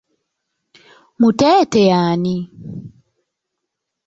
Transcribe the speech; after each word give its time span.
Muteete 1.19 1.79
y'ani? 1.89 2.35